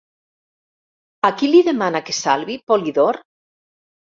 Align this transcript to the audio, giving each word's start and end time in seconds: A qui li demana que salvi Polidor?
A 1.29 1.31
qui 1.41 1.49
li 1.51 1.61
demana 1.67 2.03
que 2.09 2.17
salvi 2.23 2.59
Polidor? 2.73 3.21